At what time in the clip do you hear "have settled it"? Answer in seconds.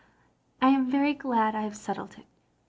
1.61-2.25